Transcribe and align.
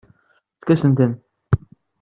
Fkan-as-ten. 0.59 1.11